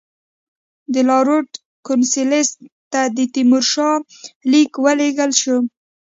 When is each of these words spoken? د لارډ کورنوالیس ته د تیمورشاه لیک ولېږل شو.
د 0.93 0.95
لارډ 1.09 1.47
کورنوالیس 1.85 2.49
ته 2.91 3.01
د 3.17 3.19
تیمورشاه 3.33 3.95
لیک 4.51 4.71
ولېږل 4.85 5.31
شو. 5.41 5.57